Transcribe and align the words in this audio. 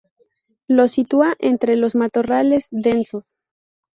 Lo 0.67 0.87
sitúa 0.87 1.35
entre 1.37 1.75
los 1.75 1.93
matorrales 1.93 2.65
densos. 2.71 3.25